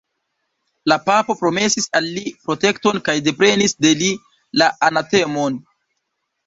[0.91, 4.13] La papo promesis al li protekton kaj deprenis de li
[4.63, 5.63] la anatemon.